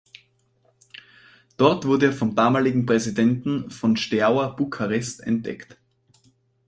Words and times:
Dort 1.57 1.85
wurde 1.85 2.07
er 2.07 2.11
vom 2.13 2.33
damaligen 2.33 2.87
Präsidenten 2.87 3.69
von 3.69 3.97
Steaua 3.97 4.47
Bukarest 4.49 5.19
entdeckt. 5.21 5.77